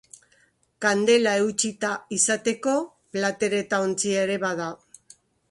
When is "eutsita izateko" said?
1.41-2.73